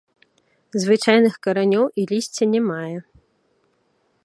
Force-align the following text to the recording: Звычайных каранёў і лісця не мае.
Звычайных 0.85 1.33
каранёў 1.47 1.85
і 2.03 2.07
лісця 2.15 2.43
не 2.57 2.61
мае. 2.71 2.99